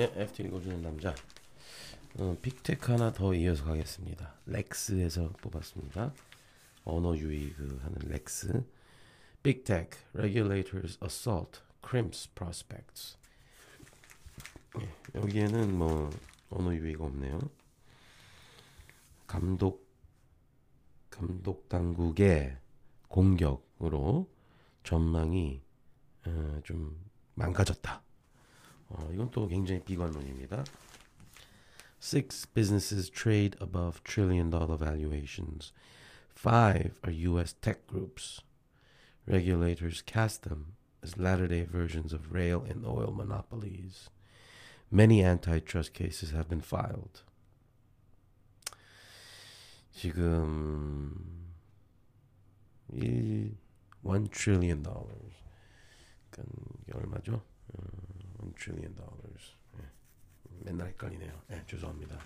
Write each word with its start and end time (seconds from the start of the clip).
네, 0.00 0.10
FT 0.16 0.44
읽어주는 0.44 0.80
남자. 0.80 1.14
어, 2.18 2.34
Big 2.40 2.61
Tech 2.61 2.90
하나 2.90 3.12
더 3.12 3.34
이어서 3.34 3.64
가겠습니다. 3.64 4.34
Lex에서 4.46 5.28
뽑았습니다. 5.42 6.14
언어유희 6.84 7.54
하는 7.58 7.98
Lex. 8.06 8.64
Tech 9.42 9.90
Regulators 10.14 10.98
Assault 11.04 11.60
Crimps 11.86 12.32
Prospects. 12.34 13.18
네, 14.78 14.88
여기에는 15.16 15.76
뭐 15.76 16.08
언어유희 16.48 16.98
없네요. 17.02 17.38
감독 19.26 19.86
감독 21.10 21.68
당국의 21.68 22.56
공격으로 23.08 24.30
전망이 24.82 25.60
어, 26.24 26.60
좀 26.64 26.98
망가졌다. 27.34 28.02
어, 28.89 29.09
이건 29.13 29.31
또 29.31 29.47
굉장히 29.47 29.83
비관론입니다. 29.83 30.63
Six 31.99 32.45
businesses 32.53 33.09
trade 33.09 33.57
above 33.59 34.03
trillion 34.03 34.49
dollar 34.49 34.77
valuations. 34.77 35.73
Five 36.29 36.99
are 37.03 37.11
U.S. 37.11 37.53
tech 37.53 37.87
groups. 37.87 38.41
Regulators 39.25 40.03
cast 40.03 40.43
them 40.43 40.75
as 41.01 41.17
latter 41.17 41.47
day 41.47 41.63
versions 41.63 42.13
of 42.13 42.31
rail 42.31 42.63
and 42.67 42.85
oil 42.85 43.11
monopolies. 43.11 44.09
Many 44.91 45.23
antitrust 45.23 45.93
cases 45.93 46.31
have 46.31 46.47
been 46.47 46.61
filed. 46.61 47.23
지금 49.95 51.15
이 52.93 53.55
one 54.03 54.27
trillion 54.29 54.83
dollars. 54.83 55.33
그러니까 56.29 56.53
이게 56.83 56.91
얼마죠? 56.93 57.41
One 58.50 58.54
trillion 58.54 58.94
dollars. 58.94 59.54
네. 59.78 59.84
맨날 60.64 60.88
헷갈리네요. 60.88 61.42
네, 61.48 61.64
죄송합니다. 61.66 62.18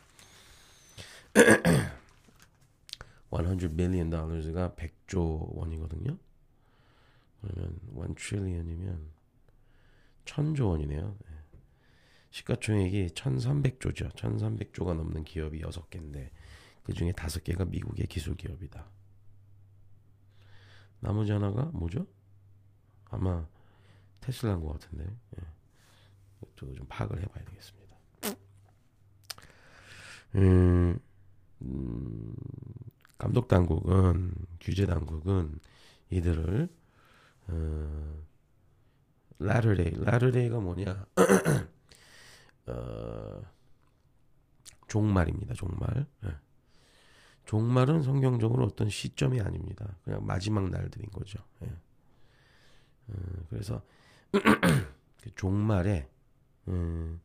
100 3.31 3.77
billion 3.77 4.11
dollars가 4.11 4.75
100조 4.77 5.55
원이거든요. 5.55 6.17
그러면 7.41 7.81
1 8.09 8.15
trillion이면 8.15 9.11
1000조 10.25 10.71
원이네요. 10.71 11.17
네. 11.27 11.35
시가총액이 12.31 13.09
1300조죠. 13.09 14.11
1300조가 14.13 14.97
넘는 14.97 15.25
기업이 15.25 15.61
6개인데 15.61 16.31
그 16.85 16.93
중에 16.93 17.13
5개가 17.13 17.69
미국의 17.69 18.07
기술 18.07 18.37
기업이다. 18.37 18.89
나머지 21.01 21.33
하나가 21.33 21.65
뭐죠? 21.67 22.07
아마 23.05 23.47
테슬라인 24.21 24.61
것 24.61 24.73
같은데. 24.73 25.05
예. 25.05 25.64
이것도 26.45 26.75
좀 26.75 26.87
파악을 26.89 27.21
해봐야 27.23 27.45
되겠습니다. 27.45 27.97
음, 30.37 30.99
음, 31.63 32.35
감독 33.19 33.49
당국은 33.49 34.35
규제 34.61 34.87
당국은 34.87 35.59
이들을 36.11 36.69
어, 37.47 38.25
latter 39.41 40.33
day가 40.33 40.61
뭐냐? 40.61 41.07
어, 42.67 43.43
종말입니다. 44.89 45.55
종말. 45.55 46.07
예. 46.25 46.37
종말은 47.47 48.03
성경적으로 48.03 48.65
어떤 48.65 48.89
시점이 48.89 49.41
아닙니다. 49.41 49.99
그냥 50.03 50.25
마지막 50.25 50.71
날들인 50.71 51.11
거죠. 51.11 51.39
예. 51.63 51.67
어, 53.09 53.15
그래서 53.51 53.83
그 54.33 55.35
종말에 55.35 56.09
음, 56.69 57.21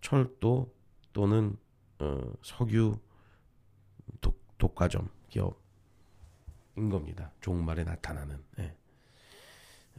철도 0.00 0.74
또는 1.12 1.56
어, 1.98 2.20
석유 2.42 2.98
독, 4.20 4.40
독과점 4.58 5.08
기업인 5.28 6.90
겁니다. 6.90 7.32
종말에 7.40 7.84
나타나는. 7.84 8.42
예. 8.58 8.76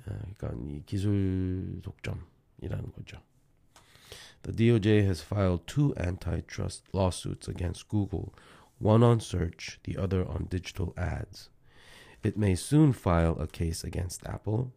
어, 0.08 0.20
그러니까 0.38 0.52
이 0.62 0.84
기술 0.86 1.82
독점이라는 1.82 2.92
거죠. 2.94 3.22
The 4.44 4.54
DOJ 4.54 5.02
has 5.06 5.24
filed 5.24 5.66
two 5.66 5.96
antitrust 5.98 6.84
lawsuits 6.94 7.48
against 7.48 7.90
Google, 7.90 8.32
one 8.78 9.04
on 9.04 9.20
search, 9.20 9.80
the 9.84 9.98
other 9.98 10.24
on 10.24 10.46
digital 10.50 10.94
ads. 10.96 11.50
It 12.24 12.38
may 12.38 12.56
soon 12.56 12.94
file 12.94 13.36
a 13.40 13.48
case 13.48 13.84
against 13.84 14.24
Apple, 14.28 14.72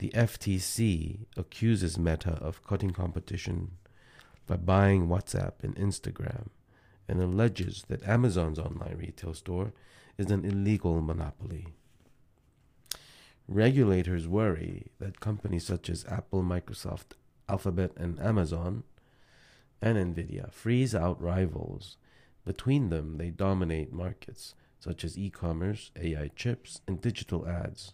the 0.00 0.08
FTC 0.10 1.26
accuses 1.36 1.98
Meta 1.98 2.32
of 2.40 2.64
cutting 2.64 2.90
competition 2.90 3.72
by 4.46 4.56
buying 4.56 5.08
WhatsApp 5.08 5.62
and 5.62 5.76
Instagram 5.76 6.48
and 7.06 7.20
alleges 7.20 7.84
that 7.88 8.02
Amazon's 8.08 8.58
online 8.58 8.96
retail 8.96 9.34
store 9.34 9.74
is 10.16 10.30
an 10.30 10.46
illegal 10.46 11.02
monopoly. 11.02 11.74
Regulators 13.46 14.26
worry 14.26 14.86
that 15.00 15.20
companies 15.20 15.66
such 15.66 15.90
as 15.90 16.06
Apple, 16.08 16.42
Microsoft, 16.42 17.12
Alphabet, 17.46 17.90
and 17.98 18.18
Amazon 18.20 18.84
and 19.82 19.98
Nvidia 19.98 20.50
freeze 20.50 20.94
out 20.94 21.20
rivals. 21.20 21.98
Between 22.46 22.88
them, 22.88 23.18
they 23.18 23.28
dominate 23.28 23.92
markets 23.92 24.54
such 24.78 25.04
as 25.04 25.18
e 25.18 25.28
commerce, 25.28 25.90
AI 25.94 26.30
chips, 26.34 26.80
and 26.88 27.02
digital 27.02 27.46
ads. 27.46 27.92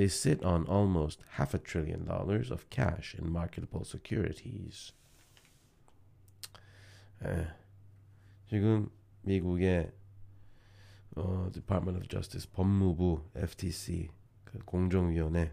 They 0.00 0.08
sit 0.08 0.42
on 0.42 0.64
almost 0.66 1.20
half 1.32 1.52
a 1.52 1.58
trillion 1.58 2.06
dollars 2.06 2.50
of 2.50 2.70
cash 2.70 3.14
in 3.18 3.30
marketable 3.30 3.84
securities. 3.84 4.94
에, 7.22 7.52
지금 8.48 8.88
미국의 9.20 9.92
어, 11.16 11.50
Department 11.52 11.98
of 11.98 12.08
Justice 12.08 12.48
법무부 12.50 13.28
FTC 13.34 14.08
그 14.46 14.58
공정위원회 14.60 15.52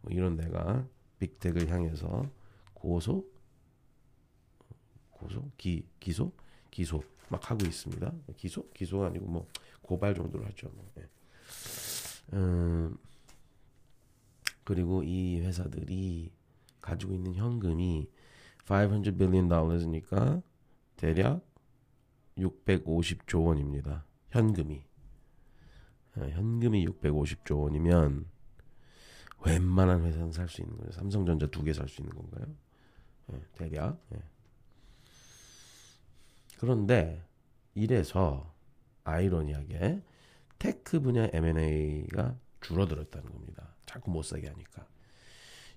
뭐 0.00 0.12
이런 0.12 0.36
데가 0.36 0.84
빅텍을 1.20 1.68
향해서 1.68 2.28
고소 2.72 3.24
고소 5.12 5.52
기 5.56 5.86
기소 6.00 6.32
기소 6.72 7.04
막 7.28 7.48
하고 7.48 7.64
있습니다. 7.64 8.12
기소 8.36 8.68
기소가 8.72 9.06
아니고 9.06 9.26
뭐 9.26 9.48
고발 9.82 10.16
정도로 10.16 10.44
하죠. 10.46 10.68
뭐. 10.74 10.90
네. 10.96 11.08
음, 12.32 12.98
그리고 14.64 15.02
이 15.02 15.40
회사들이 15.40 16.32
가지고 16.80 17.14
있는 17.14 17.34
현금이 17.34 18.08
500 18.68 19.16
billion 19.18 19.48
dollars니까 19.48 20.42
대략 20.96 21.44
650조 22.38 23.46
원입니다. 23.46 24.04
현금이. 24.30 24.82
현금이 26.16 26.86
650조 26.86 27.62
원이면 27.62 28.26
웬만한 29.44 30.04
회사는 30.04 30.32
살 30.32 30.48
수 30.48 30.62
있는 30.62 30.76
거예요. 30.78 30.92
삼성전자 30.92 31.46
두 31.46 31.62
개 31.62 31.72
살 31.72 31.88
수 31.88 32.00
있는 32.00 32.14
건가요? 32.14 32.46
네, 33.26 33.40
대략. 33.54 34.00
네. 34.10 34.18
그런데 36.58 37.22
이래서 37.74 38.54
아이러니하게 39.04 40.02
tech 40.58 41.00
분야 41.00 41.28
M&A가 41.32 42.38
줄어들었다는 42.63 43.31
겁니다. 43.31 43.75
자꾸 43.85 44.11
못 44.11 44.23
사게 44.23 44.47
하니까. 44.47 44.85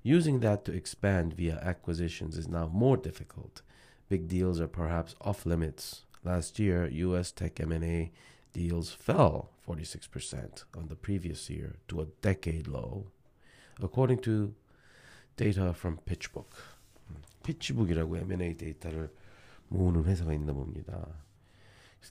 Using 0.05 0.41
that 0.41 0.65
to 0.65 0.75
expand 0.75 1.37
via 1.37 1.61
acquisitions 1.63 2.37
is 2.37 2.49
now 2.49 2.69
more 2.69 3.01
difficult. 3.01 3.63
Big 4.09 4.27
deals 4.27 4.61
are 4.61 4.69
perhaps 4.69 5.15
off 5.21 5.47
limits. 5.47 6.05
Last 6.25 6.59
year, 6.59 6.89
U.S. 6.89 7.33
tech 7.33 7.61
M&A 7.61 8.11
deals 8.53 8.91
fell 8.91 9.51
46% 9.67 10.65
on 10.77 10.89
the 10.89 10.97
previous 10.97 11.49
year 11.49 11.77
to 11.89 12.01
a 12.01 12.07
decade 12.21 12.67
low, 12.67 13.07
according 13.81 14.19
to 14.23 14.55
data 15.37 15.73
from 15.73 15.99
PitchBook. 16.05 16.51
피치북이라고 17.45 18.17
M&A 18.19 18.57
데이터를 18.57 19.11
모으는 19.69 20.05
회사가 20.05 20.33
있나 20.35 20.53
봅니다. 20.53 21.07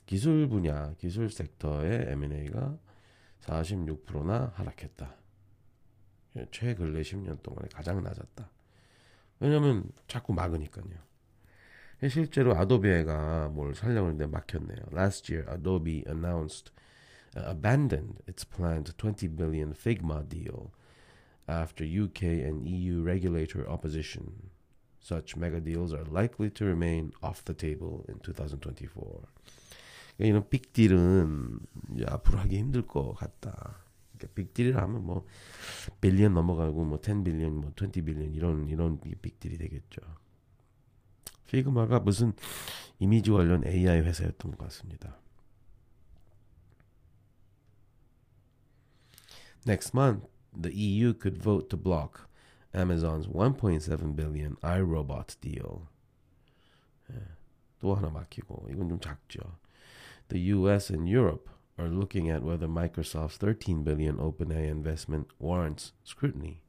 기술 0.06 0.48
분야, 0.48 0.94
기술 0.98 1.30
섹터의 1.30 2.06
M&A가 2.12 2.78
46%나 3.47 4.51
하락했다. 4.55 5.15
최근래 6.51 7.01
10년 7.01 7.41
동안에 7.41 7.69
가장 7.73 8.03
낮았다. 8.03 8.49
왜냐면 9.39 9.91
자꾸 10.07 10.33
막으니까요. 10.33 11.07
실제로 12.09 12.55
아도베가 12.55 13.49
뭘 13.49 13.73
살려고 13.73 14.09
했는데 14.09 14.27
막혔네요. 14.27 14.77
Last 14.91 15.33
year, 15.33 15.51
Adobe 15.51 16.03
announced 16.07 16.71
uh, 17.35 17.49
abandoned 17.49 18.21
its 18.27 18.43
planned 18.45 18.93
20 18.97 19.35
billion 19.35 19.73
Figma 19.73 20.27
deal 20.27 20.71
after 21.47 21.83
UK 21.83 22.23
and 22.45 22.67
EU 22.67 23.01
regulator 23.01 23.67
opposition. 23.67 24.51
Such 24.99 25.35
mega 25.37 25.59
deals 25.59 25.93
are 25.93 26.05
likely 26.05 26.51
to 26.51 26.65
remain 26.65 27.13
off 27.23 27.43
the 27.45 27.53
table 27.55 28.05
in 28.07 28.19
2024. 28.19 29.21
이런 30.19 30.49
빅딜은 30.49 31.59
앞으로 32.07 32.39
하기 32.39 32.57
힘들 32.57 32.87
것 32.87 33.13
같다. 33.13 33.83
그러니까 34.17 34.33
빅딜을 34.33 34.77
하면 34.77 35.05
뭐 35.05 35.25
빌리언 36.01 36.33
넘어가고 36.33 36.85
뭐10 36.85 37.23
빌리언 37.23 37.55
뭐 37.55 37.71
20 37.79 38.03
빌리언 38.03 38.33
이런 38.33 38.67
이런 38.67 38.99
빅딜이 38.99 39.57
되겠죠. 39.57 40.01
피그마가 41.47 41.99
무슨 41.99 42.33
이미지 42.99 43.31
관련 43.31 43.65
AI 43.65 44.01
회사였던 44.01 44.51
것 44.51 44.57
같습니다. 44.65 45.17
Next 49.65 49.95
month, 49.95 50.27
the 50.59 50.73
EU 50.73 51.13
could 51.13 51.41
vote 51.41 51.69
to 51.69 51.77
block 51.77 52.27
Amazon's 52.73 53.27
1.7 53.27 54.15
billion 54.15 54.55
iRobot 54.61 55.39
deal. 55.41 55.87
또 57.79 57.93
하나 57.93 58.09
막히고 58.09 58.69
이건 58.71 58.89
좀 58.89 58.99
작죠. 58.99 59.39
The 60.29 60.39
US 60.55 60.89
and 60.93 61.07
Europe 61.09 61.49
are 61.77 61.89
looking 61.89 62.29
at 62.29 62.43
whether 62.43 62.67
Microsoft's 62.67 63.37
13 63.37 63.83
billion 63.83 64.17
OpenAI 64.17 64.67
investment 64.69 65.27
warrants 65.39 65.93
scrutiny. 66.03 66.59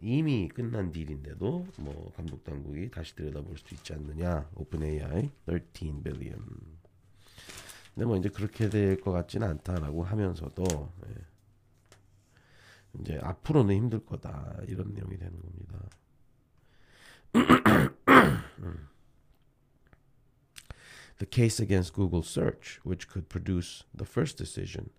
이미 0.00 0.48
끝난 0.48 0.92
딜인데도 0.92 1.66
뭐 1.78 2.12
감독 2.16 2.44
당국이 2.44 2.90
다시 2.90 3.14
들여다볼 3.16 3.56
수 3.58 3.74
있지 3.74 3.92
않느냐. 3.94 4.48
OpenAI 4.54 5.30
13 5.46 6.02
billion. 6.02 6.40
근데 7.94 8.06
뭐 8.06 8.16
이제 8.16 8.28
그렇게 8.28 8.68
될 8.68 9.00
것 9.00 9.12
같지는 9.12 9.48
않다라고 9.48 10.02
하면서도 10.04 10.64
예. 11.08 11.14
이제 13.00 13.18
앞으로는 13.22 13.74
힘들 13.74 14.04
거다 14.04 14.58
이런 14.68 14.92
내용이 14.94 15.18
되는 15.18 15.40
겁니다. 15.40 15.78
The 21.22 21.26
case 21.26 21.60
against 21.60 21.92
Google 21.92 22.24
Search, 22.24 22.80
which 22.82 23.06
could 23.06 23.28
produce 23.28 23.84
the 23.94 24.04
first 24.04 24.36
decision, 24.36 24.90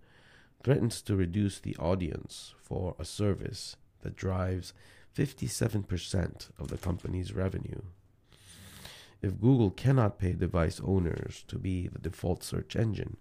threatens 0.63 1.01
to 1.01 1.17
reduce 1.17 1.59
the 1.59 1.75
audience 1.75 2.53
for 2.57 2.95
a 2.97 3.03
service 3.03 3.75
that 4.03 4.15
drives 4.15 4.71
57% 5.13 6.49
of 6.57 6.69
the 6.69 6.77
company's 6.77 7.33
revenue. 7.33 7.81
If 9.21 9.41
Google 9.41 9.69
cannot 9.69 10.17
pay 10.17 10.31
device 10.31 10.79
owners 10.81 11.43
to 11.49 11.59
be 11.59 11.89
the 11.89 11.99
default 11.99 12.41
search 12.41 12.77
engine, 12.77 13.17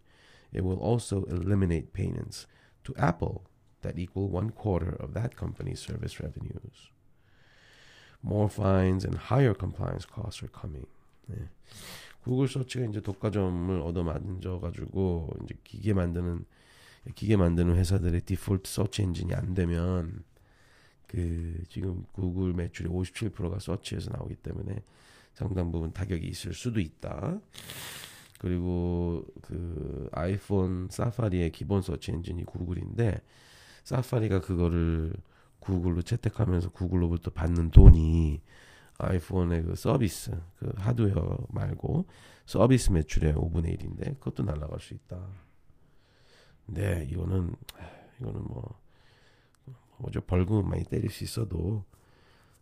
it 0.52 0.62
will 0.62 0.78
also 0.78 1.24
eliminate 1.24 1.92
payments 1.92 2.46
to 2.84 2.94
Apple 2.94 3.42
that 3.80 3.98
equal 3.98 4.28
one 4.28 4.50
quarter 4.50 4.94
of 5.00 5.12
that 5.14 5.34
company's 5.34 5.80
service 5.80 6.20
revenues. 6.20 6.92
More 8.22 8.48
fines 8.48 9.04
and 9.04 9.16
higher 9.16 9.54
compliance 9.54 10.04
costs 10.04 10.40
are 10.40 10.46
coming. 10.46 10.86
네. 11.28 11.48
구글 12.22 12.48
search가 12.48 12.84
이제 12.86 13.00
독과점으로 13.00 13.80
얻어맞아 13.80 14.60
가지고 14.60 15.30
이제 15.42 15.54
기계 15.64 15.92
만드는 15.92 16.44
기계 17.14 17.36
만드는 17.36 17.76
회사들의 17.76 18.20
default 18.20 18.70
search 18.70 19.02
engine이 19.02 19.34
안 19.34 19.54
되면 19.54 20.22
그 21.08 21.62
지금 21.68 22.04
구글 22.12 22.52
매출의 22.52 22.92
57%가 22.92 23.58
서치에서 23.58 24.10
나오기 24.12 24.36
때문에 24.36 24.82
상당 25.34 25.72
부분 25.72 25.92
타격이 25.92 26.26
있을 26.26 26.54
수도 26.54 26.80
있다. 26.80 27.40
그리고 28.38 29.24
그 29.42 30.08
아이폰 30.12 30.88
사파리의 30.90 31.50
기본 31.50 31.82
서치 31.82 32.12
엔진이 32.12 32.44
구글인데 32.44 33.20
사파리가 33.84 34.40
그거를 34.40 35.12
구글로 35.58 36.02
채택하면서 36.02 36.70
구글로부터 36.70 37.30
받는 37.30 37.70
돈이 37.70 38.40
아이폰의 38.98 39.62
그 39.62 39.74
서비스, 39.74 40.30
그 40.58 40.72
하드웨어 40.76 41.46
말고 41.48 42.06
서비스 42.46 42.92
매출의 42.92 43.34
5분의 43.34 43.78
1인데 43.78 44.18
그것도 44.20 44.44
날아갈 44.44 44.80
수 44.80 44.94
있다. 44.94 45.18
네, 46.66 47.06
이거는 47.10 47.54
이거는 48.20 48.44
뭐 48.44 48.80
뭐죠 49.98 50.20
벌금 50.22 50.68
많이 50.68 50.84
때릴 50.84 51.10
수 51.10 51.24
있어도 51.24 51.84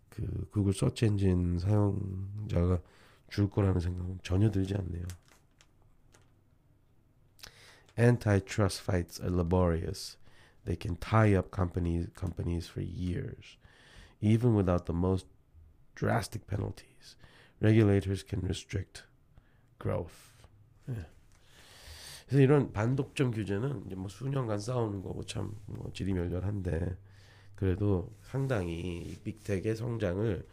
그 0.08 0.48
구글 0.50 0.72
서치 0.72 1.06
엔진 1.06 1.58
사용자가 1.58 2.80
줄 3.28 3.48
거라는 3.48 3.80
생각은 3.80 4.18
전혀 4.22 4.50
들지 4.50 4.74
않네요. 4.74 5.04
Antitrust 7.98 8.82
fights 8.82 9.20
are 9.20 9.34
laborious. 9.34 10.16
They 10.64 10.76
can 10.76 10.96
tie 10.96 11.36
up 11.36 11.50
companies 11.54 12.08
companies 12.18 12.68
for 12.68 12.82
years. 12.82 13.56
Even 14.20 14.54
without 14.54 14.86
the 14.86 14.96
most 14.96 15.26
drastic 15.94 16.46
penalties, 16.46 17.16
regulators 17.60 18.24
can 18.26 18.42
restrict 18.42 19.04
growth. 19.78 20.14
예. 20.88 21.06
그래서 22.26 22.42
이런 22.42 22.72
반독점 22.72 23.32
규제는 23.32 23.86
이제 23.86 23.96
뭐 23.96 24.08
수년간 24.08 24.60
싸우는 24.60 25.02
거고 25.02 25.24
참뭐 25.24 25.90
지리멸렬한데 25.92 26.96
그래도 27.56 28.14
상당히 28.22 29.18
빅텍의 29.24 29.76
성장을 29.76 30.46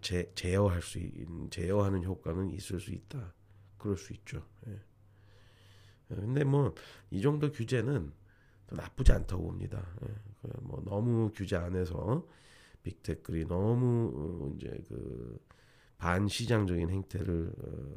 제, 0.00 0.32
제어할 0.34 0.82
수 0.82 0.98
제어하는 1.50 2.04
효과는 2.04 2.50
있을 2.50 2.80
수 2.80 2.90
있다. 2.90 3.32
그럴 3.78 3.96
수 3.96 4.12
있죠. 4.14 4.44
예. 4.66 4.78
근데 6.08 6.44
뭐 6.44 6.74
이 7.10 7.22
정도 7.22 7.50
규제는 7.52 8.12
나쁘지 8.70 9.12
않다고 9.12 9.44
봅니다. 9.44 9.86
예. 10.02 10.14
뭐 10.62 10.82
너무 10.84 11.30
규제 11.32 11.56
안에서 11.56 12.26
빅테크들이 12.84 13.46
너무 13.46 14.54
이제 14.56 14.68
그 14.88 15.40
반시장적인 15.98 16.90
행태를 16.90 17.52
어, 17.58 17.94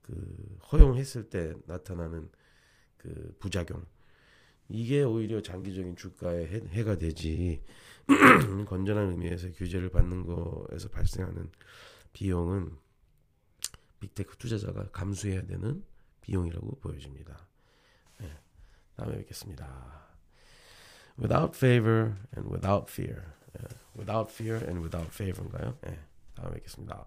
그 0.00 0.58
허용했을 0.72 1.28
때 1.28 1.54
나타나는 1.66 2.30
그 2.96 3.36
부작용 3.38 3.84
이게 4.68 5.02
오히려 5.02 5.42
장기적인 5.42 5.96
주가에 5.96 6.46
해, 6.46 6.84
가 6.84 6.96
되지 6.96 7.62
건전한 8.66 9.10
의미에서 9.10 9.52
규제를 9.52 9.90
받는 9.90 10.24
거에서 10.24 10.88
발생하는 10.88 11.50
비용은 12.12 12.76
빅테크 14.00 14.36
투자자가 14.36 14.88
감수해야 14.90 15.46
되는 15.46 15.84
비용이라고 16.20 16.78
보여집니다. 16.80 17.46
네, 18.20 18.38
다음에 18.96 19.18
뵙겠습니다. 19.18 20.06
Without 21.18 21.56
favor 21.56 22.14
and 22.36 22.52
without 22.52 22.90
fear. 22.90 23.35
Without 23.96 24.30
fear 24.30 24.56
and 24.68 24.80
without 24.80 25.08
favor인가요? 25.12 25.76
네, 25.82 25.98
다음에 26.34 26.54
뵙겠습니다. 26.54 27.06